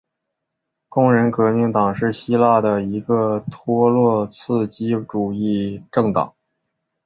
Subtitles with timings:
[0.89, 6.33] 工人革命党是希腊的一个托洛茨基主义政党。